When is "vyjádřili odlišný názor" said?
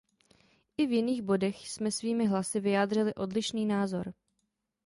2.59-4.13